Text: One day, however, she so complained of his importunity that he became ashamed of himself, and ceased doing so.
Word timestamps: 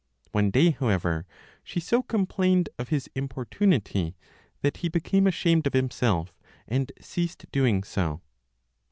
One 0.31 0.49
day, 0.49 0.71
however, 0.71 1.27
she 1.63 1.79
so 1.79 2.01
complained 2.01 2.69
of 2.79 2.89
his 2.89 3.07
importunity 3.13 4.15
that 4.61 4.77
he 4.77 4.89
became 4.89 5.27
ashamed 5.27 5.67
of 5.67 5.73
himself, 5.73 6.33
and 6.67 6.91
ceased 6.99 7.45
doing 7.51 7.83
so. 7.83 8.19